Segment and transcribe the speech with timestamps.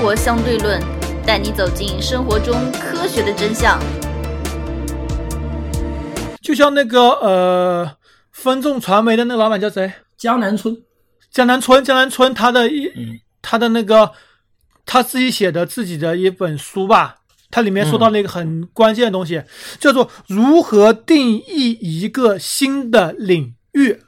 [0.00, 0.80] 活相对论》，
[1.26, 3.78] 带你走进生活中科学的真相。
[6.40, 7.96] 就像那个呃，
[8.32, 9.92] 分众传媒的那个老板叫谁？
[10.16, 10.74] 江南春，
[11.30, 14.12] 江南春，江南春，他的一、嗯他的那个
[14.86, 17.16] 他自己写的自己的一本书吧，
[17.50, 19.42] 它里面说到了一个很关键的东西，
[19.78, 24.02] 叫做如何定义一个新的领域，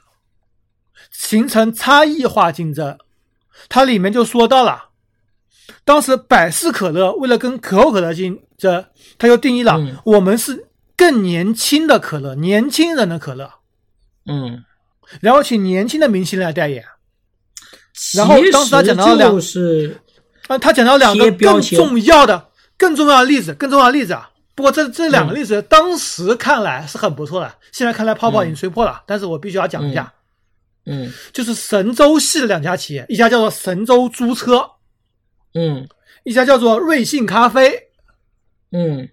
[1.11, 2.97] 形成差异化竞争。
[3.69, 4.89] 它里面就说到了，
[5.85, 8.85] 当时百事可乐为了跟可口可乐竞争，
[9.17, 9.97] 他就定义了、嗯。
[10.05, 13.49] 我们是更年轻的可乐，年轻人的可乐，
[14.25, 14.63] 嗯，
[15.19, 16.83] 然后请年轻的明星来代言。
[18.15, 19.99] 然后当时他讲到了两就是
[20.47, 24.29] 啊，他讲到两个更重要的、更重要的例子，更重要的例子啊。
[24.55, 29.03] 不过这这两个例子当时看来是很不错的，现在看来泡泡已经吹破了。
[29.05, 30.13] 但是我必须要讲一下，
[30.85, 31.11] 嗯。
[31.33, 34.63] 就是神州系的两家企业，一家叫做神州租车，
[35.53, 35.87] 嗯
[36.23, 37.89] 一家叫做瑞幸咖啡。
[38.71, 39.09] 嗯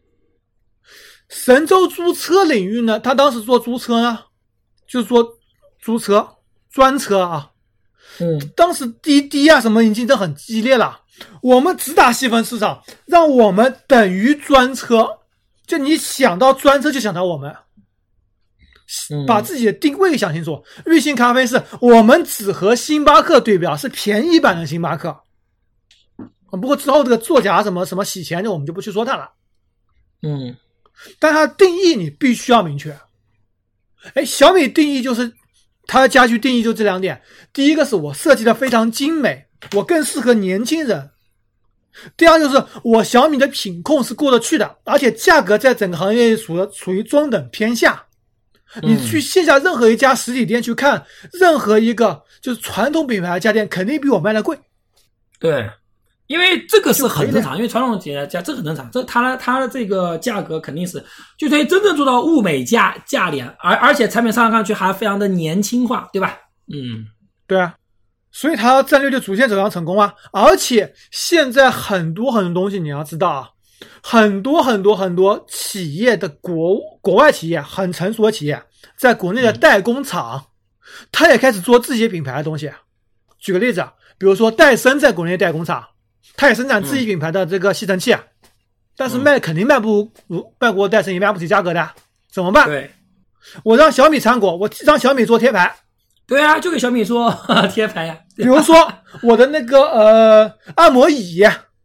[1.28, 4.18] 神州租车领域呢，他当时做租车呢，
[4.88, 5.38] 就是说
[5.80, 6.28] 租车
[6.70, 7.50] 专车啊，
[8.18, 11.02] 嗯当时滴滴啊什么已经竞争很激烈了，
[11.42, 15.18] 我们只打细分市场，让我们等于专车，
[15.66, 17.54] 就你想到专车就想到我们，
[19.10, 20.64] 嗯，把自己的定位想清楚。
[20.84, 25.16] 瑞幸咖啡是我们只和星巴克对标，是便宜版的星巴克。
[26.50, 29.30] 啊不过之后这个作假什么什么洗钱的，我们就不去说它了。
[30.22, 30.56] 嗯
[31.18, 32.94] 但它定义你必须要明确。
[34.14, 35.32] 哎，小米定义就是
[35.86, 41.10] 它的家居定义就这两点：第一个是我设计的非常精美，我更适合年轻人；
[42.16, 48.04] 第二就是我小米的品控是过得去的，而且价格在整个行业属处的处于中等偏下。
[48.82, 54.56] 你嗯去线下任何一家实体店去看，任何一个就是传统品牌的家电，肯定比我卖的贵。
[55.40, 55.68] 对，
[56.30, 61.04] 因为这个是很正常，因为传统企业家这很正常，这它的它的这个价格肯定是，
[61.36, 66.38] 就等于真正做到物美价价廉，而而且产品上上去还非常的年轻化，对吧？
[66.72, 67.04] 嗯
[67.48, 67.74] 对啊，
[68.30, 70.14] 所以它战略就逐渐走向成功啊。
[70.32, 73.48] 而且现在很多很多东西你要知道啊，
[74.00, 78.62] 很多很多很多企业的国国外企业很成熟的企业，
[78.96, 80.44] 在国内的代工厂，
[81.10, 82.70] 它也开始做自己品牌的东西。
[83.40, 85.84] 举个例子啊，比如说戴森在国内代工厂，
[86.40, 88.16] 它也生产自己品牌的这个吸尘器，
[88.96, 91.86] 但是卖肯定卖不如卖不过戴森，也卖不起价格的，
[92.32, 92.66] 怎么办？
[92.66, 92.90] 对。
[93.62, 95.76] 我让小米参股，我让小米做贴牌。
[96.26, 97.30] 对啊，就给小米做
[97.70, 98.90] 贴牌呀，比如说
[99.22, 101.44] 我的那个呃按摩椅，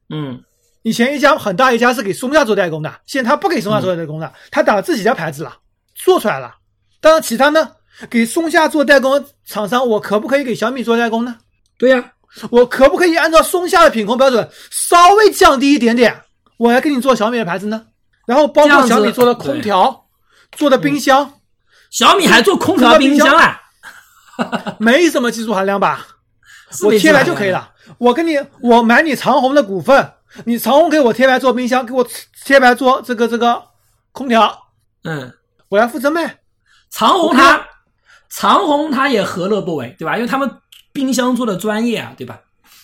[0.10, 0.42] 嗯。
[0.84, 5.54] 以前一家很大一家是给松下做代工的，现在他不给松下做代工了，他打自己家牌子了，
[5.96, 6.56] 做出来了。
[7.02, 7.72] 当然，其他呢，
[8.10, 11.36] 给松下做代工的厂商，我可不可以给小米做代工呢？
[11.78, 12.14] 对呀、
[12.50, 16.22] 我可不可以按照松下的品控标准稍微降低一点点，
[16.58, 17.86] 我来给你做小米的牌子呢？
[18.26, 20.06] 然后包括小米做的空调、
[20.52, 21.34] 做的冰箱，
[21.92, 23.62] 小米还做空调冰箱啊，
[24.80, 26.08] 没什么技术含量吧？
[26.84, 27.72] 我贴牌就可以了。
[28.00, 30.12] 我跟你，我买你长虹的股份，
[30.46, 32.06] 你长虹给我贴牌做冰箱，给我
[32.44, 33.64] 贴牌做这个这个
[34.12, 34.58] 空调，
[35.04, 35.32] 嗯，
[35.70, 36.40] 我来负责卖。
[36.90, 37.66] 长虹它
[38.30, 40.16] 长虹它也何乐不为，对吧？
[40.16, 40.50] 因为他们
[40.96, 42.40] 冰箱做的专业啊，对吧？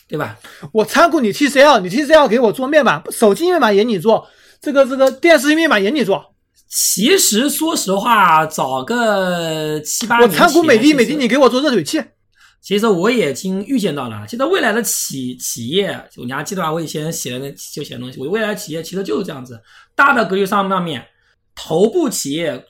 [0.07, 0.37] 对吧？
[0.73, 4.27] 我参股你 TCL，你 TCL 给我做面板，手机面板也你做，
[4.61, 6.33] 这个这个电视机面板也你做。
[6.67, 12.03] 其实说实话，找个七八我年参股美的，美的你给我做热水器。
[12.61, 16.71] 其实我也已经预见到了，其实未来的企企业，就你还记得吧？
[16.71, 19.59] 我以前写的那就写的东西，我未来企业其实就是这样子，
[19.95, 21.03] 大的格局上上面，
[21.55, 22.63] 头部企业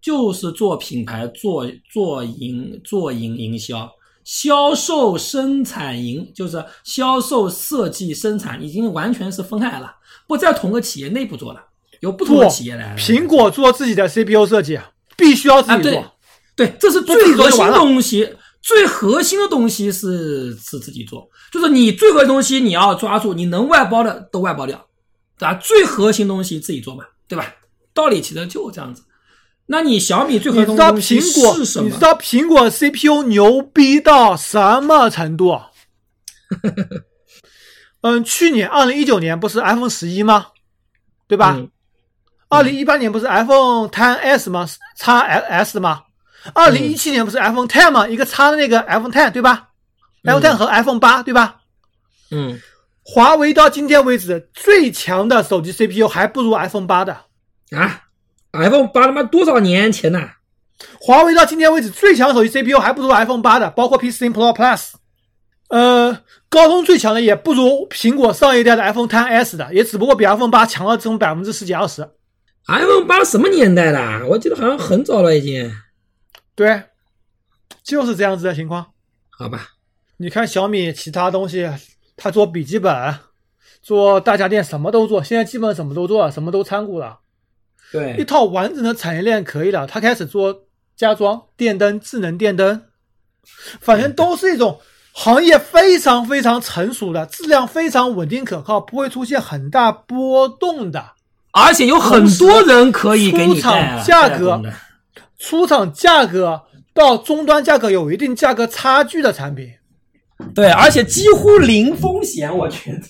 [0.00, 3.88] 就是做品牌、做做营、做营营销、
[4.28, 9.90] 销售、生产营，就是销售、设计、生产，已经完全是分开了，
[10.26, 11.60] 不在同个企业内部做了，
[12.00, 12.94] 由不同的企业来。
[12.94, 14.78] 苹果做自己的 CPU 设计，
[15.16, 16.14] 必须要自己做。
[16.54, 18.36] 对，这是最核心的东西。
[18.60, 24.88] 最核心的东西是是自己做，就是你最核心的东西你要抓住，你能外包的都外包掉，
[25.38, 25.54] 对吧？
[25.54, 27.54] 最核心东西自己做嘛，对吧？
[27.94, 29.04] 道理其实就这样子。
[29.70, 32.00] 那你小米最核心你知道的东西苹果，是什么你知？
[32.00, 35.60] 道苹果 CPU 牛逼到什么程度？
[38.00, 40.46] 嗯，去年二零一九年不是 iPhone 十一吗？
[41.26, 41.54] 对吧？
[41.56, 41.70] 嗯
[42.50, 44.66] 二零一八年不是 iPhone XS 吗？
[44.96, 46.04] 叉 S 吗？
[46.54, 48.08] 二零一七年不是 iPhone Ten 吗？
[48.08, 49.68] 一个叉的那个 iPhone Ten 对吧、
[50.22, 51.56] 嗯 i p h o n e Ten 和 iPhone 八对吧？
[52.30, 52.58] 嗯，
[53.02, 57.12] 华为到今天为止最强的手机 CPU 还不如 iPhone 八的。
[57.76, 58.04] 啊
[58.52, 60.30] ，iPhone 八他妈多少年前呐、
[61.00, 64.92] 华为到今天为止最强手机 CPU 还不如 iPhone 八的，包括 P 1 0 Pro Plus。
[65.68, 72.08] 呃，高通最强的也不如苹果上一代的 iPhone XS 的，也只不过比 iPhone 八强了这种百分之十几二十。
[72.66, 74.26] iPhone 八什么年代的？
[74.26, 75.70] 我记得好像很早了已经。
[76.54, 76.84] 对，
[77.82, 78.86] 就是这样子的情况。
[79.30, 79.68] 好吧，
[80.16, 81.70] 你看小米其他东西，
[82.16, 83.14] 它做笔记本、
[83.82, 87.20] 做大家电什么都做，现在基本什么都做，什么都参股了，
[88.18, 89.86] 一，套完整的产业链可以了。
[89.86, 90.64] 他开始做
[90.96, 92.82] 家装、电灯、智能电灯，
[93.80, 94.80] 反正都是一种
[95.12, 101.12] 行业非常非常成熟的，质量非常稳定可靠，不会出现很大波动的。
[101.52, 104.62] 而且有很多人可以给你出厂价格
[105.38, 106.62] 出厂价格
[106.92, 109.72] 到终端价格有一定价格差距的产品，
[110.54, 113.00] 对，而且几乎零风险，我觉得。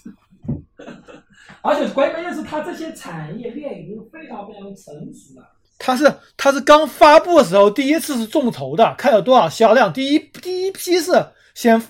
[1.63, 5.47] 而且关关键是它这些产业链已经非常非常成熟了。
[5.79, 11.81] 它是它是刚发布的时候第一次是众筹的，看有多少销量，第一第一批是先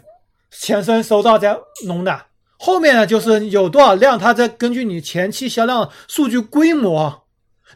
[0.50, 2.26] 前身收到再弄的，
[2.59, 7.25] 后面呢就是有多少量，它再根据你前期销量数据规模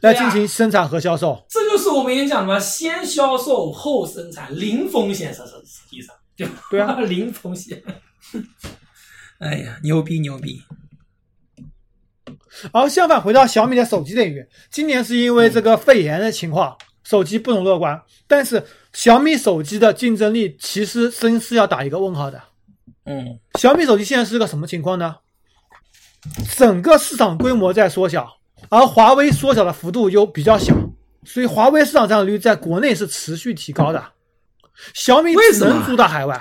[0.00, 1.44] 来进行生产和销售。
[1.48, 7.82] 这就是我们也讲的嘛，先销售后生产，零风险，实实实际上就对啊， 零风险。
[9.40, 10.62] 哎呀，牛逼牛逼！
[12.72, 18.00] 而相反，回到小米的手机领域，今年是因为这个肺炎的情况，手机不容乐观。
[18.26, 18.62] 但是
[18.92, 22.42] 小米手机的竞争力其实真是要打一个问号的。
[23.04, 25.16] 嗯，小米手机现在是个什么情况呢？
[26.56, 28.28] 整个市场规模在缩小，
[28.68, 30.72] 而华为缩小的幅度又比较小，
[31.24, 34.04] 所以华为市场占有率在国内是持续提高的。
[34.94, 36.40] 小米为什么只能主打海外，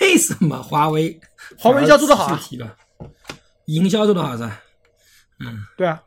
[0.00, 1.20] 为什么华为
[1.58, 2.40] 华为营销做得好啊？
[3.66, 4.48] 营销做得好是
[5.38, 5.52] 吧？
[5.76, 6.02] 对啊，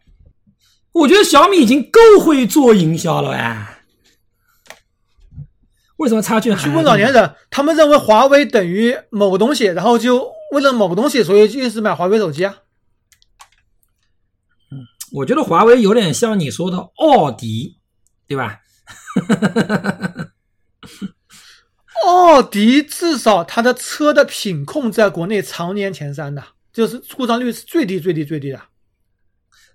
[0.92, 3.84] 我觉得小米已经够会做营销了哎，
[5.98, 12.58] 为什么差距还去问老年人，他们认为华为等于某个东西，然后就为了某个东西，所以就一直买华为手机啊。
[14.72, 17.78] 嗯我觉得华为有点像你说的奥迪，
[18.28, 18.60] 对吧？
[22.06, 28.62] 奥迪至少它的车的品控在国内常年前三的，就是故障率是最低最低最低的。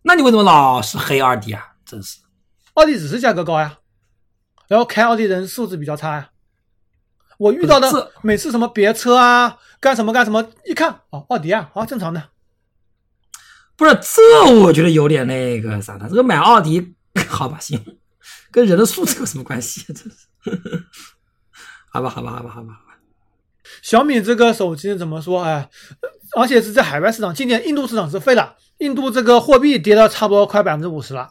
[0.03, 1.75] 那你为什么老是黑奥迪啊？
[1.85, 2.19] 真是
[2.75, 3.79] 奥迪只是价格高呀，
[4.69, 6.31] 然后开奥迪人素质比较差呀。
[7.39, 12.31] 我遇到的每次什么别车啊，干什么干什么，一看哦，奥迪啊，好正常的。
[13.77, 14.55] 不是这？
[14.61, 16.09] 我觉得有点那个啥的。
[16.09, 16.95] 这个买奥迪，
[17.29, 17.85] 好吧，行，
[18.51, 19.83] 跟人的素质有什么关系？
[19.93, 20.87] 真是，
[21.91, 22.99] 好吧，好吧，好吧，好吧，好吧。
[23.83, 25.43] 小米这个手机怎么说？
[25.43, 25.69] 哎，
[26.37, 31.31] 而且是在海外市场，今年印度市场是废了，印度这个货币跌了差不多快百分之五十了，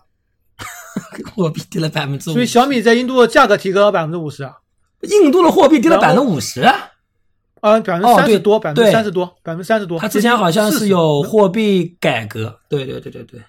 [1.36, 4.56] 货币跌了百分之五，所以小米在印度的价格提高了百分之五十啊，
[5.02, 6.62] 印度的货币跌了百分之五十。
[7.62, 10.00] 啊，百分之三十多，百分之三十多，百分之三十多。
[10.00, 13.40] 他之前好像是有货币改革，对对对对对，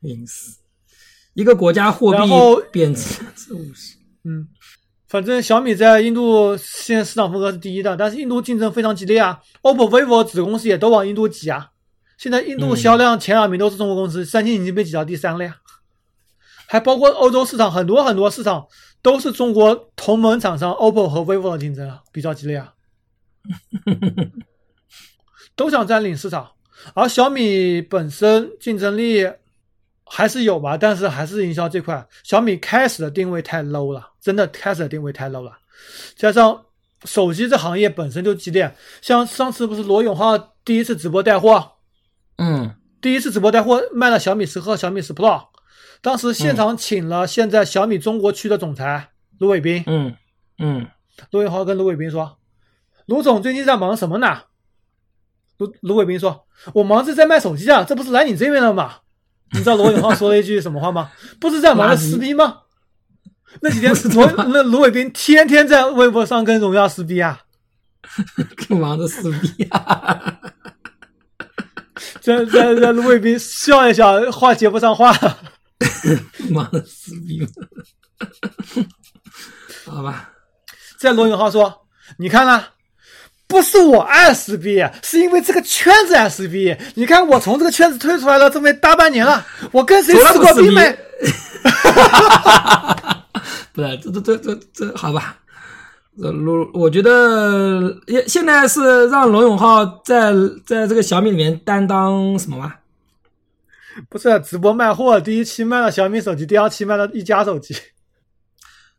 [0.00, 0.56] 晕 死！
[1.34, 2.30] 一个国家货币
[2.70, 4.48] 贬值是五十，嗯，
[5.06, 11.71] 反正小米在印度现在市场份额是第一的，但是印度竞争非常激烈啊，OPPO、vivo 子公司也都往印度挤啊。
[12.22, 15.56] 现在印度嗯销量前两名都是中国公司，三星已经被挤到第三了呀。
[16.68, 18.64] 还包括欧洲市场，很多很多市场
[19.02, 22.74] 都是中国同盟厂商 OPPO 和 vivo 的竞争啊，比较激烈啊，
[25.56, 26.52] 都想占领市场。
[26.94, 29.28] 而小米本身竞争力
[30.04, 35.58] 还是有吧，但是还是营销这块，小米开始的定位太 low 了，真的开始的定位太 low 了。
[36.14, 36.66] 加上
[37.04, 41.72] 手机这行业本身就激烈，像上次不是罗永浩第一次直播带货，
[42.36, 45.48] 嗯第一次直播带货卖了小米十和小米十 Pro，
[46.00, 50.14] 当时现场请了现在小米中国区的总裁卢伟斌，嗯
[50.58, 50.86] 嗯，
[51.30, 52.38] 罗永浩跟卢伟斌说
[53.06, 54.42] ：“卢总最近在忙什么呢？”
[55.58, 58.98] 卢卢伟斌说：“我忙着在卖手机啊，这不是来你这边了吗？”
[59.54, 61.10] 你知道罗永浩说了一句什么话吗？
[61.40, 62.60] 不是在忙着撕逼吗？
[63.60, 67.40] 那几天罗 那卢伟斌天天在微博上跟荣耀撕逼啊，
[68.68, 70.40] 跟忙着撕逼啊！
[72.20, 75.16] 在在在卢伟斌笑一笑，话接不上话。
[76.50, 77.46] 妈的撕逼，
[79.84, 80.30] 好吧，
[80.98, 81.74] 在罗永浩说
[82.16, 82.68] ：“你看啦、
[83.48, 86.76] 不是我爱撕逼，是因为这个圈子爱撕逼。
[86.94, 90.82] 你看我从这个圈子退出来了这么大半年了，我跟谁撕过逼没？
[93.72, 95.36] 不是，这这这这这好吧？
[96.20, 100.32] 呃，罗，我觉得也现在是让罗永浩在
[100.66, 102.74] 在这个小米里面担当什么吗？
[104.08, 107.74] 不是直播卖货，第一期卖了小米手机，第二期卖了一加手机。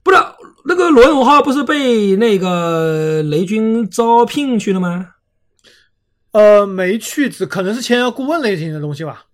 [0.01, 0.17] 不是
[0.65, 5.12] 那个罗永浩不是被那个雷军招聘去了吗？
[6.32, 9.25] 呃，没去，只可能是签约顾问类型的东西吧，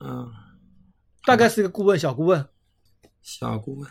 [0.00, 0.30] 嗯，
[1.26, 2.46] 大概是一个顾问，小顾问。
[3.22, 3.90] 小顾问。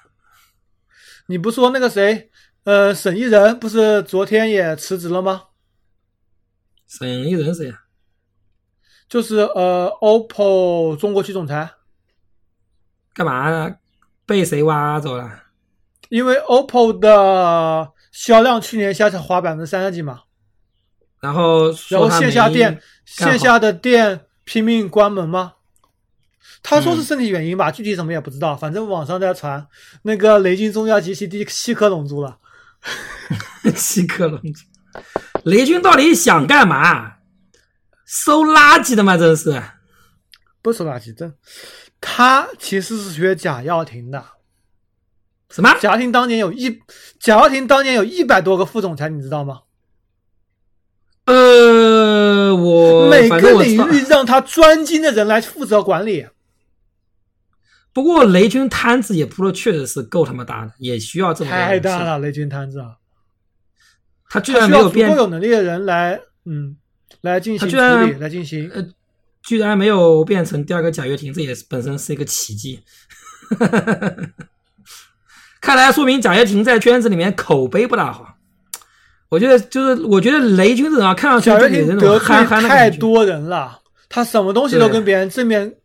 [1.27, 2.29] 你不说那个谁，
[2.63, 5.43] 呃，沈一人不是昨天也辞职了吗？
[6.87, 7.81] 沈一人谁呀？
[9.09, 11.69] 就是呃，OPPO 中国区总裁，
[13.13, 13.75] 干嘛？
[14.25, 15.43] 被谁挖走了？
[16.09, 20.21] 因为 OPPO 的销量去年下滑百分之三十几嘛，
[21.19, 25.55] 然后然后线下店线下的店拼命关门吗？
[26.61, 29.67] 他说是身体原因吧，具体什么也不知道，反正网上在传
[30.03, 32.39] 那个雷军中药集齐第七颗龙珠了。
[33.75, 34.63] 七颗龙珠。
[35.43, 37.13] 雷军到底想干嘛？
[38.05, 39.17] 收垃圾的吗？
[39.17, 39.61] 真是。
[40.61, 41.33] 不收垃圾，这
[41.99, 44.23] 他其实是学贾跃亭的。
[45.49, 45.75] 什么？
[45.79, 46.81] 贾跃亭当年有一
[47.19, 49.61] 贾跃亭当年有一百多个副总裁，你知道吗？
[51.25, 56.27] 呃，我每个领域让他专精的人来负责管理。
[57.93, 62.95] 不过雷军摊子也铺的确实是够他妈大的，也需要这么多人是太大了，雷军摊子啊，
[64.29, 66.75] 他居然没有变够有能力的人来，嗯，
[67.21, 68.67] 来进行处他居然理，来进行。
[68.73, 68.83] 呃，
[69.43, 72.81] 居然没有变成第二个贾跃亭，这也是本身是一个奇迹。
[75.61, 78.37] 看来说明贾跃亭在圈子里面口碑不大好。
[79.29, 85.75] 我觉得就是，我觉得雷军这种啊，看上去就有那亭得罪种憨憨的太，多人了，他什么东西都跟别人正面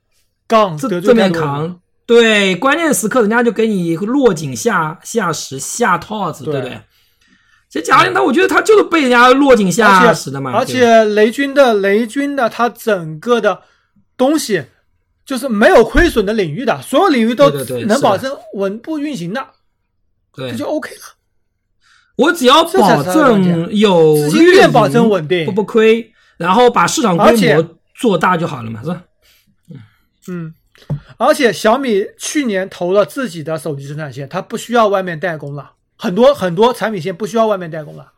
[0.47, 1.31] 杠，正正面。
[1.33, 1.79] 扛。
[2.09, 6.81] 对，关键时刻人家就给你落井下下石、下套子，对不对对？
[7.69, 10.53] 其实贾跃亭他，我觉得他就是被人家落井下石的嘛。
[10.55, 13.61] 而且雷军的雷军的他整个的
[14.17, 14.65] 东西
[15.27, 17.51] 就是没有亏损的领域的，所有领域都
[17.87, 19.47] 能保证稳步运行的，
[20.35, 21.03] 对这就 OK 了。
[22.17, 29.03] 我只要保证有资金链保证稳定不不亏，然后把市场规模做大就好了嘛，是吧？
[30.27, 30.55] 嗯，
[31.19, 38.13] 而且小米去年投了自己的手机生产线，它不需要外面代工了，很多很多产品线不需要外面代工了。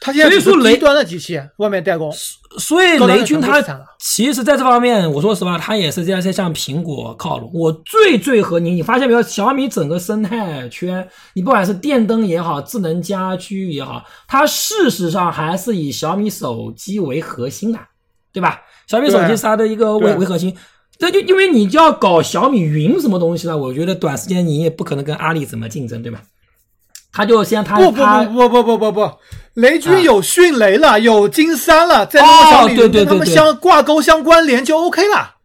[0.00, 2.10] 它现在所以说雷端的机器外面代工，
[2.56, 3.60] 所以雷军他
[3.98, 7.50] 其实在这方面，我说实话，他也是在在向苹果靠拢。
[7.52, 9.20] 我最最和你，你发现没有？
[9.20, 17.78] 小米整个生态圈，你不管是电灯也好，智能家居也好，它事实上还是以小米手机为核心的，
[18.32, 18.62] 对吧？
[18.86, 20.56] 小米手机是它的一个为为核心。
[20.98, 26.20] 这就因为你就要搞小米云什么东西了，我觉得短时间你也不可能跟阿里怎么竞争，对吧？
[27.10, 29.10] 他就先他不不不不不不不不，
[29.54, 35.36] 雷啊军有迅雷了，有金山了，在那个小米跟他们相挂钩相关联就 OK 了。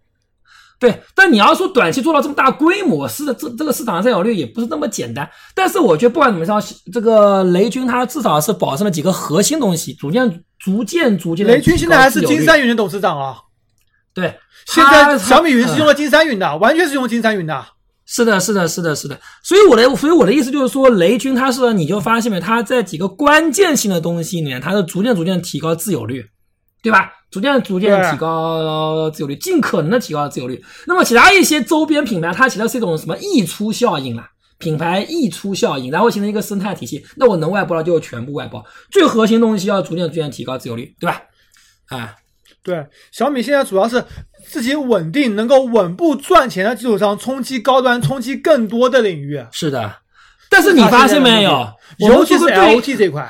[0.79, 5.27] 对，但你要说短期做到这么大规模，是的，这这个市场占有率也不是那么简单。
[5.55, 13.37] 但是我觉得不管怎么样，这个雷军他至少是保证了几个核心东西，逐渐逐渐逐渐雷军现在还是金山云的董事长啊，
[14.13, 17.65] 对，现他在小米云是用嗯了金山云的，完全是用金山云的。
[18.05, 19.19] 是的，是的，是的，是的。
[19.41, 26.25] 所以我的，所以我的意思就是说，雷军他是你就发现没，他在几个关键性的东西里面，他是逐渐逐渐提高自有率，
[26.81, 27.11] 对吧？
[27.31, 30.63] 逐渐逐渐提高自有率，尽可能的提高自有率。
[30.85, 34.29] 那么其他一些周边品牌，它其实是一种什么溢出效应啦？
[34.59, 37.03] 品牌溢出效应，然后形成一个生态体系。
[37.15, 41.21] 那我能外包了就全部外包，最核心东西要逐渐逐渐提高自有率，对吧？
[41.87, 42.13] 啊，
[42.63, 44.03] 对，小米现在主要是
[44.47, 49.45] 自己稳定，能够稳步赚钱的基础上，冲击高端，冲击更多的领域。
[49.51, 49.97] 是的。
[50.49, 51.67] 但是你发现没有？
[51.97, 53.27] 尤其是做个对 LT 这块，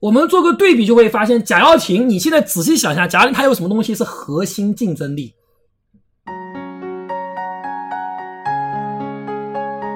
[0.00, 5.34] 我们做个对比就会发现，贾跃亭，你现在仔细想一下，贾跃亭他有什么东西是核心竞争力？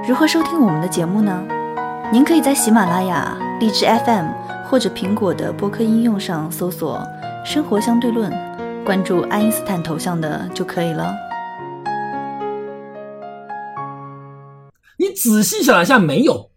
[0.08, 1.44] 如何收听我们的节目呢？
[2.12, 4.26] 您可以在喜马拉雅、荔枝 FM
[4.64, 7.04] 或者苹果的播客应用上搜索
[7.47, 8.29] “生活相对论”，
[8.85, 11.15] 关注爱因斯坦头像的就可以了。
[14.99, 16.50] 你仔细想一下，没有。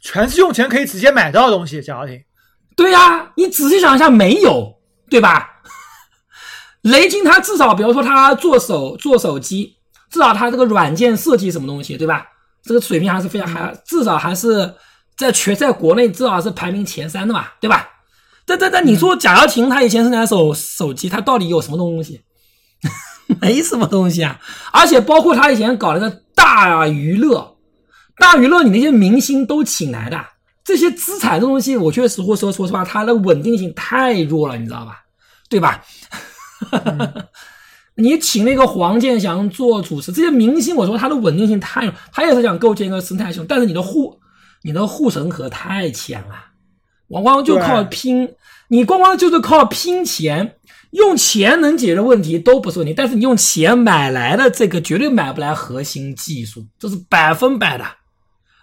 [0.00, 1.82] 全是用钱可以直接买到的东西。
[1.82, 2.24] 贾跃亭，
[2.76, 4.78] 对呀、你仔细想一下，没有，
[5.10, 5.60] 对吧？
[6.82, 9.76] 雷军他至少，比如说他做手做手机，
[10.08, 12.24] 至少他这个软件设计什么东西，对吧？
[12.62, 14.72] 这个水平还是非常还，至少还是
[15.16, 17.90] 在全在国内至少是排名前三的嘛，对吧？
[18.46, 22.22] 但但但你说贾跃亭他以前生产手手机，他到底有什么东西？
[23.40, 24.38] 没什么东西啊，
[24.72, 27.56] 而且包括他以前搞那个大娱乐，
[28.18, 30.22] 大娱乐你那些明星都请来的，
[30.62, 35.00] 这些资产这东西，我确实会说说实话，它的稳定性太弱了，你知道吧？
[35.48, 35.82] 对吧？
[37.96, 44.18] 你请那个黄健翔做主持，这些明星，我说他的稳定性太，他也是想构建一个生态系统，但是你的护，
[44.62, 46.34] 你的护城河太浅了，
[47.22, 48.34] 光光就靠拼，
[48.68, 50.56] 你光光就是靠拼钱，
[50.90, 57.84] 用钱能解决问题都不是问题，但是你用钱买来的这个绝对买不来核心技术，这是百分百的。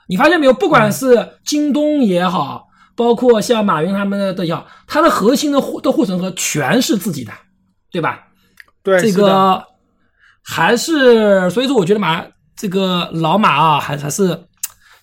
[0.07, 0.53] 你发现没有？
[0.53, 7.31] 不管是京东也好，包括像马云他们的也好，它的核心的护的护城河全是自己的，
[7.89, 8.27] 对吧？
[8.83, 9.63] 对，这个
[10.43, 12.25] 还是所以说，我觉得马
[12.57, 14.45] 这个老马啊，还还是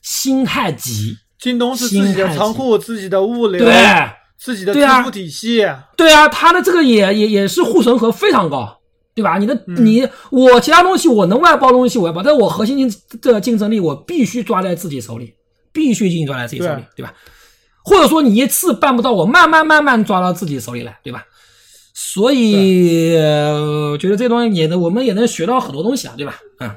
[0.03, 1.17] 心太急。
[1.39, 3.75] 京东是自己的仓库、自己的物流、对
[4.39, 5.67] 自己的对啊支付体系。
[5.97, 8.81] 对啊，他的这个也也也是护城河非常高，
[9.15, 9.39] 对吧？
[9.39, 15.35] 你的、你我其他东西我能外包东西我要包，但是我核心竞这个竞争力我必须抓在自己手里，
[15.73, 17.13] 必须进行抓在自己手里，对吧？
[17.85, 21.25] 或者说你一次办不到，我慢慢慢慢抓到自己手里来，对吧？
[21.95, 23.13] 所以
[23.99, 26.37] 觉得这东西也能，我们也能学到很多东西啊，对吧？
[26.61, 26.71] 嗯，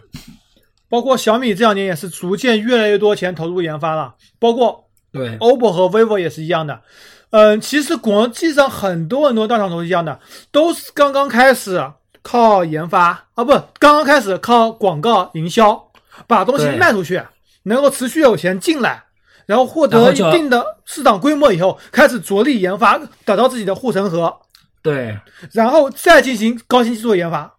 [0.91, 6.81] 包括小米这两年也是逐渐越来越多钱投入研发了，包括对，OPPO 和 vivo 也是一样的。
[7.29, 10.19] 嗯，其实国际上很多很多大厂都是一样的，
[10.51, 11.81] 都是刚刚开始
[12.21, 15.81] 靠研发啊，不，刚刚开始靠广告营销，
[16.27, 17.23] 把东西卖出去，
[17.63, 19.01] 能够持续有钱进来，
[19.45, 24.35] 然后获得一定的市场规模以后，开始着力研发，打造自己的护城河，
[24.83, 25.17] 对，
[25.53, 27.55] 然后再进行高新技术研发，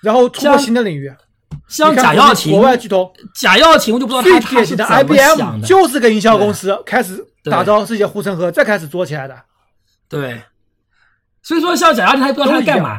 [0.00, 1.14] 然后突破新的领域。
[1.70, 9.34] 像贾跃亭国，外巨头贾跃亭我就不知道最他他是怎么 IBM 想的，就是个营销公司，开始打造自己的护城河，再开始做起来的。
[10.08, 10.42] 对，
[11.42, 12.98] 所以说像贾跃亭，他也不知道他在干嘛，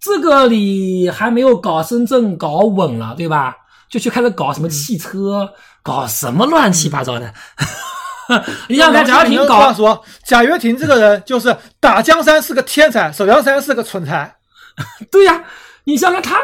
[0.00, 3.56] 这个里还没有搞深圳搞稳了，对吧？
[3.88, 5.48] 就去开始搞什么汽车，
[5.82, 7.32] 搞什么乱七八糟的。
[8.68, 14.34] 你想想看，贾跃亭搞，话说，贾跃亭这个人就是打江山是个天才，守江山是个蠢材。
[15.12, 15.44] 对呀、
[15.84, 16.40] 你想想看他，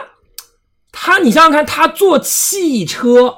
[1.00, 3.33] 他你想想看，他做汽车，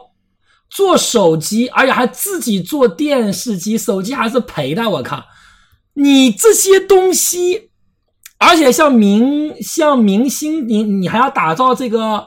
[0.71, 5.23] 做手机，而且还自己做电视机，手机还是赔的，我靠！
[5.93, 7.71] 你这些东西，
[8.39, 12.27] 而且像明像明星，你你还要打造这个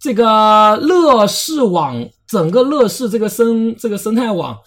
[0.00, 4.58] 这个乐视网，整个乐视这个生这个生态网，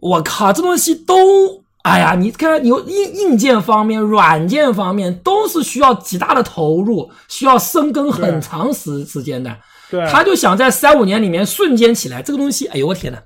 [0.00, 9.56] 我靠，这东西都，哎呀，你看有硬硬件方面、软件方面都是需要极大的投入，需要深耕很长时时间的。
[9.88, 13.18] 对，他就想在三五年里面瞬间起来，这个东西，哎呦我天呐，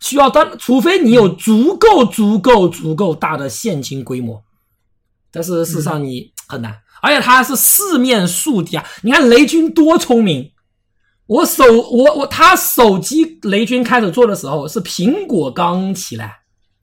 [0.00, 4.42] 需要当，除非你有足够足够足够大的现金规模，
[5.30, 8.86] 但是事实上你很难，而且他是四面树敌啊！
[9.02, 10.50] 你看雷军多聪明，
[11.26, 16.38] 我手我我他手机雷军开始做的时候是苹果刚起来，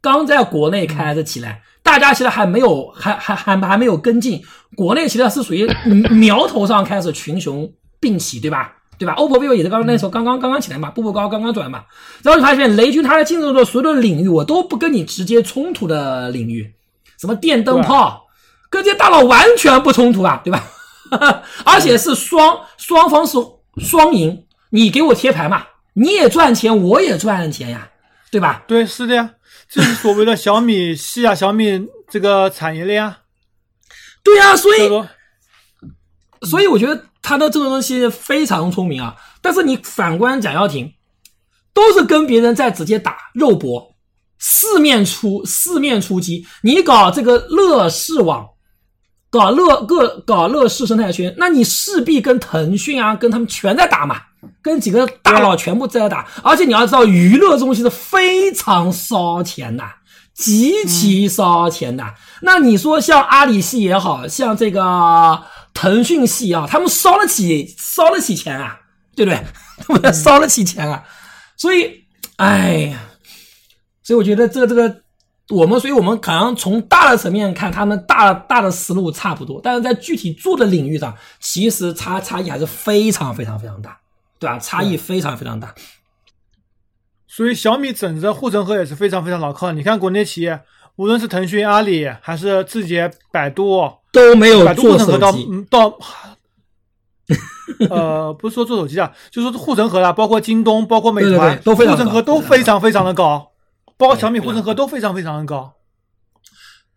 [0.05, 4.39] 刚在国内开始起来，大家其实还没有还还还还没有跟进，
[4.75, 5.67] 国内其实是属于
[6.11, 7.67] 苗头上开始群雄
[7.99, 8.71] 并起，对吧？
[8.99, 11.83] 对吧？OPPO、vivo 也是刚刚那时候刚刚刚刚起来嘛，步步高刚刚转嘛，
[12.21, 16.71] 然后你发现雷军他在进入的所有的领域，我都不跟你直接冲突的领域，
[17.19, 18.27] 什么电灯泡，
[18.69, 20.63] 跟这些大佬完全不冲突啊，对吧？
[21.65, 23.37] 而且是双双方是
[23.79, 25.63] 双赢，你给我贴牌嘛，
[25.93, 27.89] 你也赚钱，我也赚钱呀，
[28.31, 28.63] 对吧？
[28.67, 29.29] 对，是的呀，
[29.67, 33.19] 这是所谓的小米系啊，小米这个产业链啊。
[34.23, 35.06] 对呀、所以所
[36.41, 39.15] 以，所以我觉得他的这个东西非常聪明啊。
[39.41, 40.91] 但是你反观贾跃亭，
[41.73, 43.95] 都是跟别人在直接打肉搏，
[44.39, 46.47] 四面出四面出击。
[46.63, 48.47] 你搞这个乐视网，
[49.36, 54.15] 搞乐个搞乐视生态圈，那你势必跟腾讯啊，跟他们全在打嘛，
[54.62, 56.26] 跟几个大佬全部在打。
[56.41, 59.84] 而且你要知道，娱乐这东西是非常烧钱的。
[60.34, 62.04] 极其烧钱的。
[62.43, 65.43] 那你说像阿里系也好像这个
[65.74, 68.80] 腾讯系啊，他们烧得起烧得起钱啊，
[69.17, 69.43] 对不对？
[69.86, 71.04] 他们 烧得起钱啊，
[71.58, 72.06] 所以，
[72.38, 73.00] 哎呀，
[74.02, 75.04] 所以我觉得这个这个。
[75.49, 83.99] 我们，所以我们可能从大的层面看，他们大大的思路差不多，但是在具体做的领域上，其实差差异还是非常非常非常大，
[84.39, 84.58] 对吧？
[84.58, 85.73] 差异非常非常大。
[87.27, 89.71] 所以小米整个护城河也是非常非常牢靠。
[89.73, 90.62] 你看国内企业，
[90.95, 95.97] 无论是腾讯、阿里，还是字节、百度，都没有做手机，嗯到，
[97.91, 103.51] 呃，不是说做手机啊，就说护城河啦，包括京东，包括美团，对对对都护城河都非常非常的高，
[103.97, 105.73] 包括小米护城河都非常非常的高。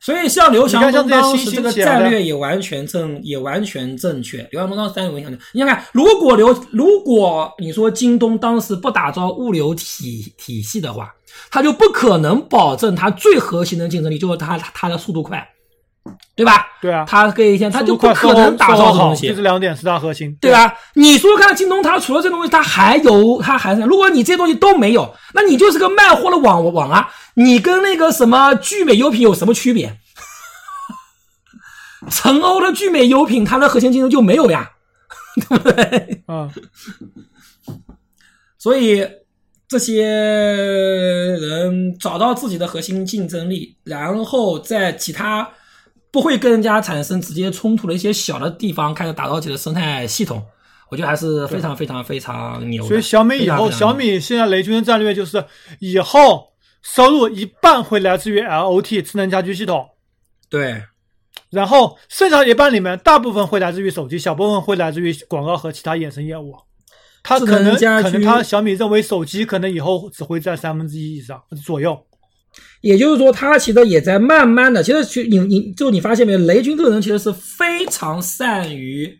[0.00, 4.48] 所以像刘强东当时这个战略也完全正，也完全正确。
[4.52, 5.44] 刘强东当时战略完全正确。
[5.52, 11.12] 你想看，如果刘，如果你说京东当时不打造物流体体系的话，
[11.50, 15.46] 他就不可能保证他最核心的竞争力，就是他他的速度快，
[16.34, 16.66] 对吧？
[16.80, 20.52] 对啊，他可以先，他就不可能打造好这东西，就这两点是它核心，对？
[20.52, 20.72] 吧？
[20.94, 27.10] 你说说看，京东它除了这东西，它还有它还是，如果你这些东西都没有，那你就是个卖货的网网啊！
[27.34, 29.98] 你跟那个什么聚美优品有什么区别？
[32.10, 34.70] 陈欧的聚美优品，它的核心竞争就没有呀，
[35.48, 36.22] 对不对？
[36.26, 36.48] 啊，
[38.56, 39.04] 所以
[39.66, 45.50] 这些人找到自己的核心竞争力，然后在其他
[46.10, 50.42] 不会跟人家产生直接冲突的一些小的地方开始打造自己的生态系统，
[50.90, 52.88] 我觉得还是非常非常非常牛的。
[52.88, 55.44] 所以小米以后，小米现在雷军的战略就是
[55.80, 59.86] 以后收入一半会来自于 LOT 智能家居系统，
[60.48, 60.82] 对
[61.50, 66.54] 然后剩下一半里面大部分会来自于手机，小部分会来自于广告和其他衍生业务。
[67.22, 71.98] 他可智能可能他小米认为手机可能以后只会占三分之一以上左右。
[72.80, 79.18] 也就是说，他其实也在慢慢的，其实去你你就你发现没有，雷军这个人其实是非常善于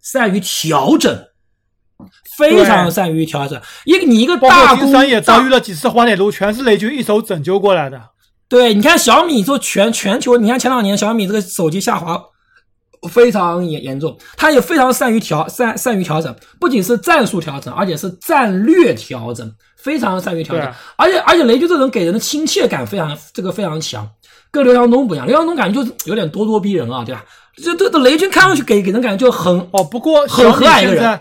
[0.00, 1.24] 善于调整，
[2.36, 3.60] 非常善于调整。
[3.84, 8.00] 一个你一个大公山也遭遇了几次滑铁卢，全是雷军一手拯救过来的。
[8.48, 12.22] 对，你看小米说全全球，你看前两年小米这个手机下滑
[13.10, 19.50] 非常严严重，他也非常善于调善善于调整，不仅是战术调整，而且是战略调整，
[19.82, 20.72] 非常善于调整。
[20.96, 24.08] 而且而且雷军这人给人的亲切感非常这个非常强，
[24.50, 27.24] 跟刘强东不一样，刘强东感觉就是有点咄咄逼人啊，对吧？
[27.56, 31.20] 这这这雷军看上去给给人感觉就很哦，不过很和蔼一个人，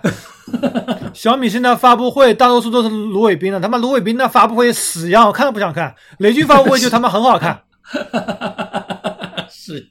[1.14, 5.94] 小米现在发布会大多数都是芦苇兵的，他妈芦苇兵的发布会死一样，我看都不想看。
[6.20, 7.62] 雷军发布会就他妈很好看。
[9.52, 9.90] 是。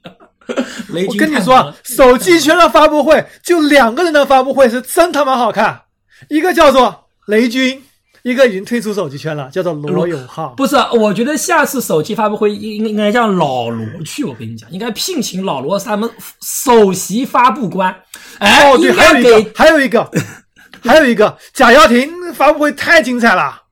[0.93, 5.83] 雷我军跟你说手机圈的发布会就两个人的发布会是真他妈好看，
[6.29, 7.81] 一个叫做雷军，
[8.23, 10.49] 一个已经退出手机圈了，叫做罗永浩。
[10.59, 14.25] 不是，我觉得下次手机发布会应应该让老罗去。
[14.25, 16.09] 我跟你讲，应该聘请老罗他们
[16.43, 17.95] 首席发布官。
[18.39, 20.11] 哎，哦，对，还有一个，还有一个，
[20.85, 23.63] 还有一个，贾跃亭发布会太精彩了。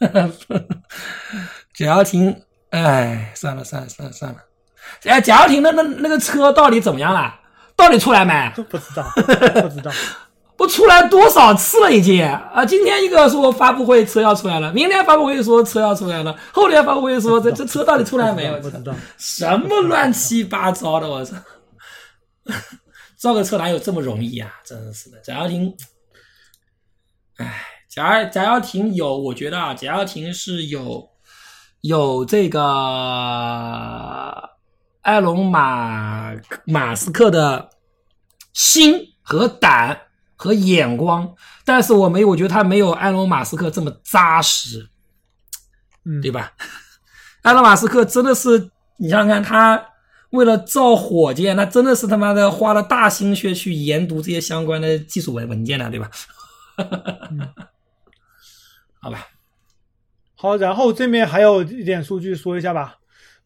[1.74, 2.42] 贾跃亭。
[2.70, 4.38] 哎，算了算了算了算了。
[5.04, 7.34] 哎，贾跃亭那那那个车到底怎么样了？
[7.76, 8.52] 到底出来没？
[8.54, 9.90] 不知道，不知道。
[10.60, 12.62] 不出来多少次了已经啊！
[12.66, 18.60] 今天一个说发布会车要出来了，明天发布会说车要出来了，后天发布会说这这车到底出来没有？
[18.60, 18.94] 不知道。
[19.16, 21.34] 什么乱七八糟的，我操！
[23.16, 24.50] 造个车哪有这么容易啊？
[24.62, 25.74] 真是的，贾跃亭，
[27.38, 31.08] 哎，贾贾跃亭有，我觉得啊，贾跃亭是有
[31.80, 32.60] 有这个
[35.00, 36.34] 埃隆马
[36.66, 37.70] 马斯克的
[38.52, 39.98] 心和胆
[40.40, 41.34] 和眼光，
[41.66, 44.88] 但是我没有，我觉得他没有埃隆马斯克这么扎实，
[46.06, 46.54] 嗯，对吧？
[47.42, 49.86] 埃隆马斯克真的是，你想想看，他
[50.30, 56.10] 为了造火箭，那真的是他妈的花了大心血去研读这些相关的技术文文件了，对吧？
[58.98, 59.26] 好吧，
[60.36, 62.96] 好，然后这面还有一点数据说一下吧。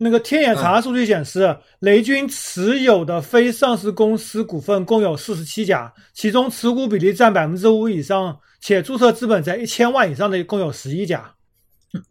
[0.04, 11.34] 那个天眼查数据显示，雷军持有的非上市公司股份共有四十七家，其中持股比例占百分之五以上，且注册资本在一千万以上的共有十一家。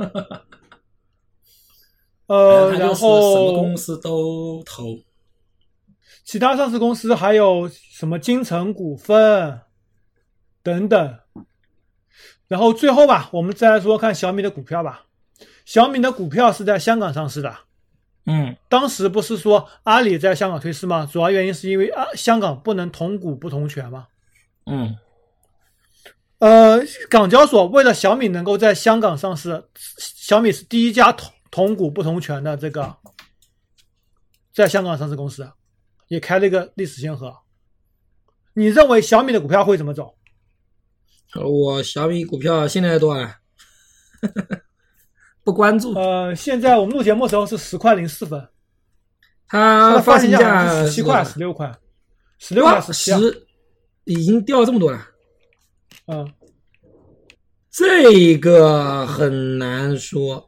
[2.26, 4.98] 呃，然后什么后公司都投，
[6.26, 9.60] 其他上市公司还有什么金城股份
[10.64, 11.16] 等等。
[12.48, 15.06] 然后最后吧，我们再来说看小米的股票吧。
[15.64, 17.56] 小米的股票是在香港上市的，
[18.26, 21.06] 嗯当时不是说阿里在香港退市吗？
[21.12, 24.08] 主要原因是因为啊，香港不能同股不同权嘛。
[24.66, 24.98] 嗯
[26.40, 32.96] 呃，港交所为了小米能够在香港上市，小米是第一家同同股不同权的这个
[34.54, 35.50] 在香港上市公司，
[36.08, 37.34] 也开了一个历史先河。
[38.54, 40.16] 你认为小米的股票会怎么走？
[41.36, 43.30] 我小米股票现在多少？
[45.44, 48.42] 不关注，呃，现在我们录节目的时候是十块零四分，
[49.48, 51.70] 它发行价十七块、十六块、
[52.40, 53.12] 十六块、十七
[54.06, 55.06] 已经掉这么多了。
[56.08, 56.34] 嗯，
[57.70, 60.48] 这个很难说，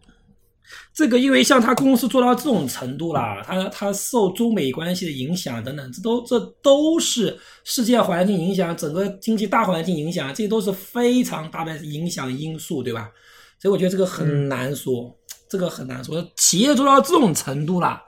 [0.93, 13.12] 这个因为像他公司做到这种程度啦，他他受中美关系的影响等等，这都这都是世界环境影响，整个经济大环境影响，这都是非常大的影响因素，对吧？
[13.60, 15.15] 所以我觉得这个很难说，
[15.50, 16.26] 这个很难说。
[16.36, 18.02] 企业做到这种程度了，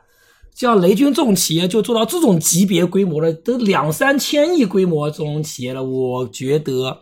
[0.55, 7.01] 像雷军这种企业就做到这种级别规模了，都两三千亿规模这种企业了，我觉得。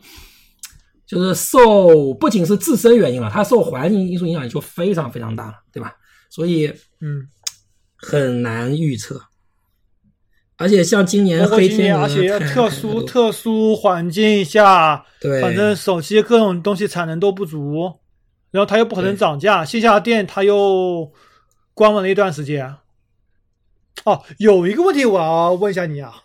[1.08, 5.94] 就是受不仅是自身原因了，它受环境因素影响就非常非常大了，对吧？
[6.32, 6.66] 所以
[7.00, 7.28] 嗯，
[7.96, 9.22] 很难预测。
[10.58, 18.00] 而且像今年黑天鹅而且要特殊特殊环境下，对，反正手机各种东西产能都不足，
[18.56, 21.12] 然后它又不可能涨价，线下店它又
[21.74, 22.78] 关门了一段时间。
[24.06, 26.24] 哦，有一个问题我要问一下你啊，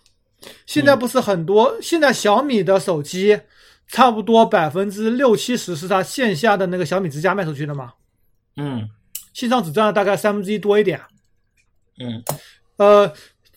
[0.65, 3.41] 现嗯在不是很多，现在小米的手机
[3.89, 7.95] 差不多百分之六七十是它线下的那个小米之家卖出去的吗，
[8.57, 8.89] 嗯。
[9.33, 11.01] 线上只占了大概三分之一多一点。
[11.99, 12.23] 嗯。
[12.77, 13.13] 呃，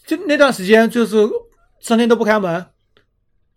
[0.07, 1.29] 就那段时间就是
[1.79, 2.65] 商店都不开门，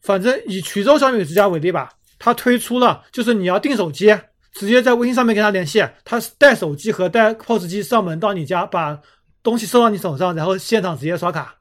[0.02, 4.14] 反正以衢州小米之家为例吧，它推出了就是你要订手机，
[4.58, 8.98] 直接在微信上面跟他联系，他带手机和带 POS 机上门到你家，把
[9.42, 11.56] 东西收到你手上，然后现场直接刷卡。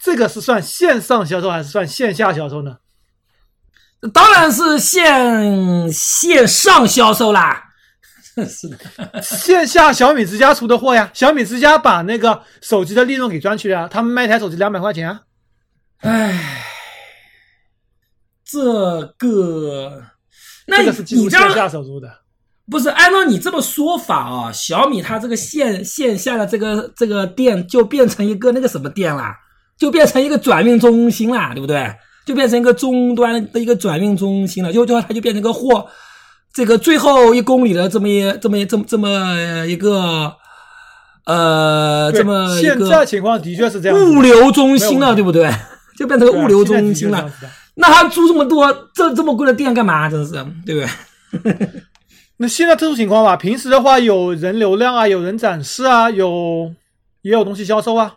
[0.00, 2.78] 这个是算线上销售还是算线下销售呢？
[4.12, 7.64] 当然是线线上销售啦。
[8.48, 15.22] 是的，线下小米之家出的货呀，小米之家把那个手机的利润给赚去了呀，他们卖一台手机两百块钱啊，
[16.02, 16.64] 唉，
[18.44, 20.04] 这个，
[20.68, 22.08] 那你是进入你这样线下收入的。
[22.70, 29.34] 不是按照你这么说法啊、小米它这个线线下的这个这个店就变成一个那个什么店啦，
[29.78, 31.90] 就变成一个转运中心啦，对不对？
[32.26, 35.86] 就变成一个终端的一个转运中心了，就就它就变成一个货，
[36.52, 40.34] 这个最后一公里的这么一这么一这么这么一个
[41.24, 43.98] 呃这么一现在个情况的确是这样。
[43.98, 45.50] 物流中心了，对不对？
[45.96, 47.28] 就变成个物流中心了
[47.80, 50.10] 那他租这么多这这么贵的店干嘛？
[50.10, 50.32] 真是
[50.66, 51.68] 对不对？
[52.36, 56.72] 那现在特殊情况吧，平时的话有人流量啊，有人展示啊，有
[57.22, 58.14] 也有东西销售啊，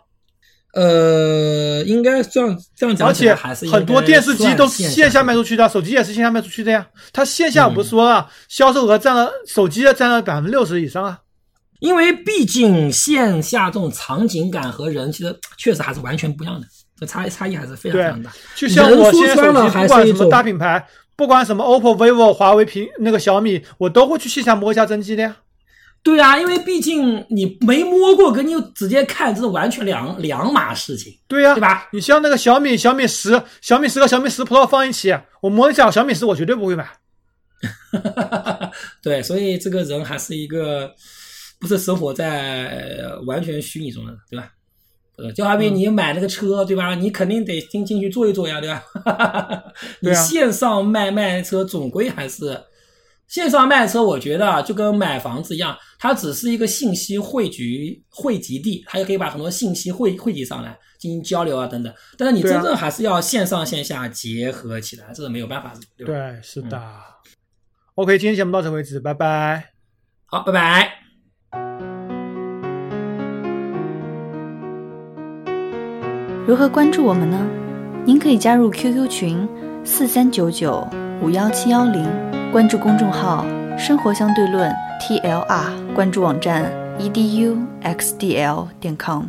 [0.74, 6.86] 呃，应该这样这样讲而且还是很多电视机都是线下卖出去的，手机也是线下卖出去的呀。
[7.12, 11.18] 它线下不是说了，销售额占了手机的占了百分之六十以上啊。
[11.80, 16.66] 因为毕竟线下这种场景感和人其实确实还是完全不一样的，
[17.02, 18.32] 这差差异还是非常非常大。
[18.54, 20.86] 就像我现在手机不管什么大品牌，
[21.16, 25.36] 不管什么 OPPO、vivo、华为、苹那个小米，我都会去线下摸一下真机的呀。
[26.04, 31.88] 对啊，因为毕竟你没摸过，跟你直接看这是完全两两码事情，对呀、对吧？
[31.92, 36.88] 你像那个小米、小米十、小米十和小米十 Pro 放一起，我摸一下小米十，我绝对不会买。
[39.02, 40.92] 对，所以这个人还是一个
[41.60, 42.66] 不是生活在
[43.00, 44.48] 呃完全虚拟中的，对吧？
[45.22, 46.94] 呃，就好比嗯你买了个车，对吧？
[46.94, 48.82] 你肯定得进进去坐一坐呀，对吧？
[50.00, 52.60] 你对啊线上卖卖车，总归还是
[53.28, 61.92] 线上卖车，我觉得啊，就跟买房子一样，它只是一个信息汇聚汇集地，它就可以把很多信息汇汇集上来进行交流啊等等。
[62.18, 66.12] 但是你真正还是要线上线下结合起来，这是没有办法的，对吧？
[66.12, 66.82] 对，是的。
[67.94, 69.70] OK，今天节目到此为止，拜拜。
[70.26, 71.01] 好，拜拜。
[76.44, 77.38] 如何关注我们呢？
[78.04, 79.48] 您可以加入 QQ 群
[79.84, 80.84] 四三九九
[81.22, 82.04] 五幺七幺零，
[82.50, 83.46] 关注公众号
[83.78, 84.68] “生活相对论
[85.00, 86.64] ”TLR，关注网站
[86.98, 89.26] eduxdl 点 com。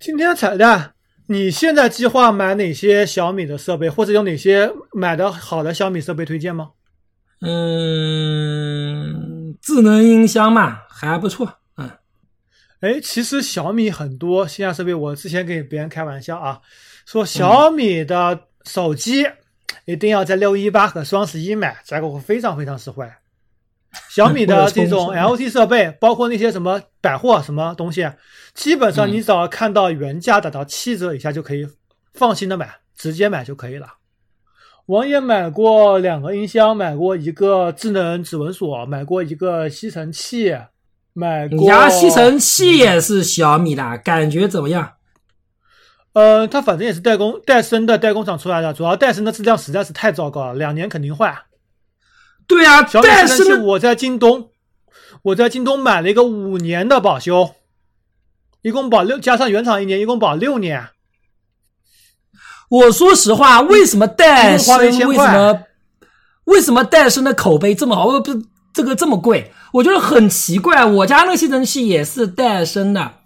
[0.00, 0.92] 今天彩蛋，
[1.26, 6.70] 你现在计划买哪些小米的设备，或者有哪些买的好的小米设备推荐吗？
[7.42, 11.60] 嗯，智能音箱嘛，还不错。
[11.76, 11.88] 嗯，
[12.80, 16.60] 哎，其实小米很多线下设备，我之前给别人开玩笑啊，
[17.06, 19.24] 说小米的手机
[19.84, 23.08] 一定要在六一八和双十一买，价格会非常非常实惠。
[24.08, 28.10] 小米的 这种 LT 设备，包括那些什么百货什么东西，
[28.54, 31.68] 基本上你只要看到原价打到七折以下就可以
[32.14, 33.86] 放心的买，直接买就可以了。
[34.86, 40.56] 王爷买过两个音箱，买过一个智能指纹锁，买过一个吸尘器，
[41.12, 44.94] 买过你家吸尘器也是小米的，感觉怎么样？
[46.14, 51.44] 呃，它反正也是代工戴森的代工厂出来的，主要戴森的质量实在是太糟糕了，两年肯定坏。
[52.46, 54.50] 对啊，小米吸尘器但是，我在京东，
[55.22, 57.54] 我在京东买了一个五年的保修，
[58.60, 60.88] 一共保六，加上原厂一年，一共保六年。
[62.72, 65.62] 我说实话，为什么戴森一共花了1000为什么
[66.44, 68.06] 为什么戴森的口碑这么好？
[68.20, 70.82] 不是这个这么贵，我觉得很奇怪。
[70.82, 73.16] 我家那个吸尘器也是戴森的，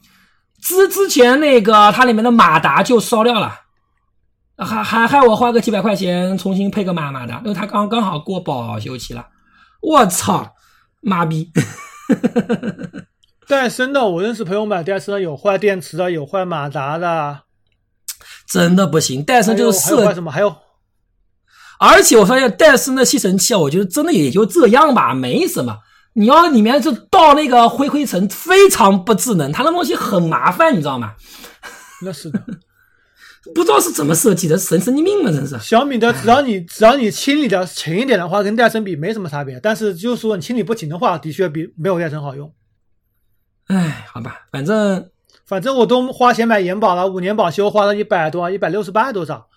[0.61, 3.61] 之之前那个它里面的马达就烧掉了，
[4.59, 9.27] 还还害我花个几百块钱重新配个马马达，因为它刚刚好过保修期了。
[9.81, 10.55] 我操，
[11.01, 11.53] 妈逼！
[13.47, 17.43] 戴森的，我认识朋友买戴森的，有坏电池的，有坏马达的，
[18.49, 20.31] 真的不行，戴森就是还有还有坏设什么？
[20.31, 20.57] 还有
[21.79, 25.79] 而且我发现戴森的吸尘器啊，我觉得真的也就这样吧，没什么。
[26.15, 31.15] 你要里面就倒那个灰灰尘，非常不智能，它那东西很麻烦，你知道吗？
[32.03, 32.43] 那是的。
[33.55, 35.57] 不知道是怎么设计的，神神经病嘛，真是。
[35.61, 39.61] 小米的只要你只要你清理的勤一点的话，跟戴森比没什么差别。
[39.61, 42.53] 但是就是说你清理不勤的话，的确比没有戴森好用。
[43.69, 45.09] 哎，好吧，反正
[45.47, 49.49] 反正我都花钱买延保了，五年保修花了一百多，一百六十八多少，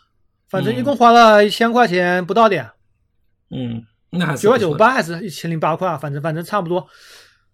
[0.47, 2.69] 反正一共花了一千块钱不到点。
[3.49, 6.87] 嗯，那还是九块九八还是一千零八块，反正反正差不多，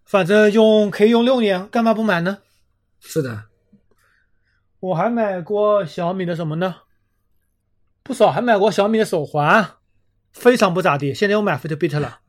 [0.04, 2.39] 反正用可以用六年，干嘛不买呢？
[3.00, 3.45] 是的。
[4.82, 6.76] 我还买过小米的什么呢？
[8.04, 9.78] 不少，还买过小米的手环，
[10.34, 11.13] 非常不咋地。
[11.13, 12.19] 现在又买 Fitbit 了，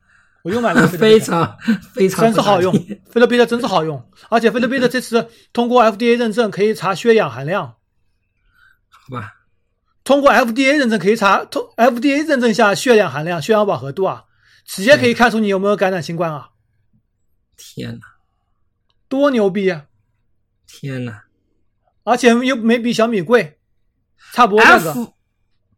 [0.47, 1.57] 我又买了 非常
[1.93, 2.73] 非常真是好用
[3.11, 7.75] ，Fitbit 真是好用，而且 Fitbit 这次通过 FDA 认证可以查血氧含量，
[8.87, 9.33] 好吧？
[10.05, 14.23] 通过 FDA 认证可以查通 FDA 认证下血氧含量、血氧饱和度啊，
[14.65, 16.51] 直接可以看出你有没有感染新冠啊！
[17.57, 18.05] 天哪，
[19.09, 19.83] 多牛逼啊！
[20.65, 21.23] 天哪！
[22.05, 23.59] 而且又没比小米贵，
[24.31, 25.11] 差不多价格。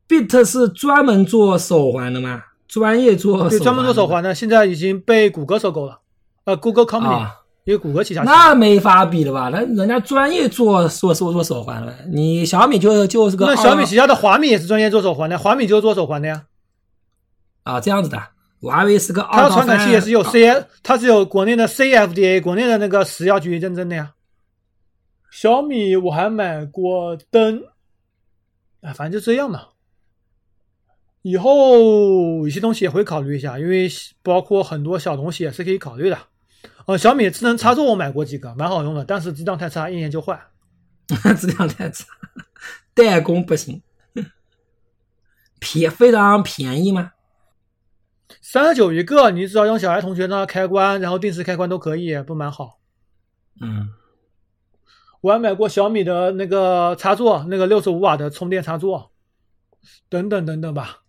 [0.07, 2.43] Bit 是专门做手环的吗？
[2.69, 5.99] 专业做对，专门做手环的，现在已经被谷歌收购了。
[6.45, 7.27] 呃，Google Company，
[7.63, 8.21] 因为谷歌旗下。
[8.21, 9.49] 那没法比了吧？
[9.51, 13.47] 那人家专业做做做做手环了，你小米就就是个。
[13.47, 16.45] 那小米旗下的华米也是专业做手环的，华米就是做手环的呀。
[17.63, 18.21] 啊，这样子的，
[18.61, 19.27] 我还以为是个。
[19.31, 24.13] 它的传感器也是有 C，它是有国内的 CFDA，国内的那个食药局认证的呀。
[25.31, 27.63] 小米我还买过灯，
[28.81, 29.61] 哎，反正就这样嘛。
[31.21, 31.77] 以后
[32.39, 33.89] 有些东西也会考虑一下，因为
[34.23, 36.17] 包括很多小东西也是可以考虑的。
[36.85, 40.39] 呃，小米智能插座我买过几个，蛮好用的，但是质量太差，一年就坏。
[41.37, 42.05] 质量太差，
[42.93, 43.81] 代工不行。
[45.59, 47.11] 便非常便宜吗？
[48.41, 52.79] 三十九一个，你只要用小爱同学那开关，然后定时开关都可以，不蛮好。
[53.59, 53.89] 嗯。
[55.21, 59.11] 我还买过小米的那个插座，那个六十五瓦的充电插座，
[60.07, 61.01] 等等等等吧。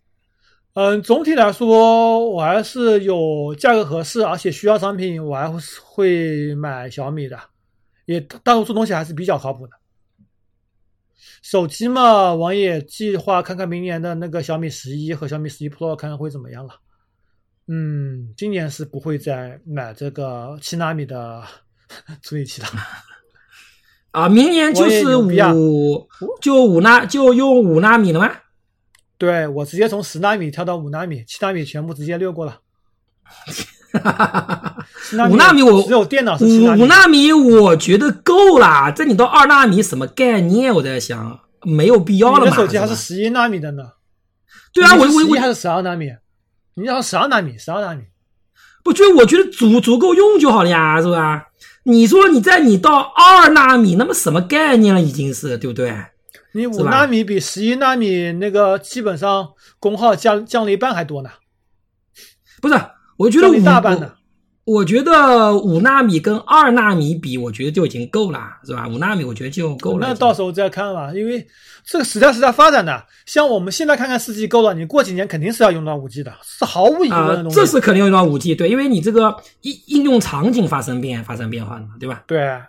[0.73, 5.51] 嗯，总体来说，我还是有价格合适，而且需要商品，我还
[5.83, 7.37] 会买小米的。
[8.05, 9.73] 也大多数东西还是比较靠谱的。
[11.41, 16.75] 手机嘛，王也计划看看明年的那个小米十一和小米十一 Pro，看看会怎么样了。
[17.67, 21.43] 嗯，今年是不会再买这个七纳米的
[22.21, 22.67] 处理器了。
[24.11, 26.07] 啊，明年就是五，
[26.41, 28.31] 就五纳，就用五纳米了吗？
[29.21, 32.57] 对，我直接从十纳米跳到五纳米，七纳米全部直接略过了。
[35.29, 38.91] 五纳米我只有电脑是五纳米，我觉得够了。
[38.91, 40.73] 这你到二纳米什么概念？
[40.73, 42.39] 我在想，没有必要了。
[42.39, 43.91] 你的手机还是十一纳米的呢？
[44.73, 46.11] 对啊，我我我还是十二纳米。
[46.73, 48.01] 你要十二纳米，十二纳米，
[48.83, 51.49] 不就我觉得足足够用就好了呀，是吧？
[51.83, 54.99] 你说你在你到二纳米，那么什么概念了？
[54.99, 55.93] 已经是对不对？
[56.53, 61.29] 你五纳米比十一纳米那个基本上功耗降降了一半还多呢。
[62.61, 62.75] 不是，
[63.17, 64.13] 我觉得一大半呢。
[64.63, 68.87] 我觉得五纳米跟二纳米比，我觉得就已经够了，是吧？
[68.87, 70.07] 五纳米我觉得就够了。
[70.07, 71.45] 那到时候再看吧，因为
[71.83, 73.03] 这个时代是在发展的。
[73.25, 77.49] 像我们现在看看四 G 够了，你过几年肯定是要用到五 G 的，是毫无疑问的。
[77.49, 82.23] 这是肯定用到五 G，对，因为你这个应应用场景发生变发生变化了，对吧？
[82.27, 82.61] 对。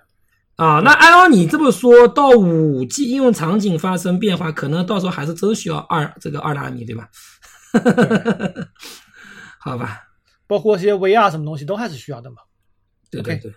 [0.63, 7.09] 啊，那按照你这么说到五 G 应用场景发生变化，可能到时候还是真需要二这个二纳米，对吧？
[9.59, 10.03] 好吧。
[10.47, 12.37] 包括一些 VR 什么东西都还是需要的嘛。
[13.11, 13.53] 对对对。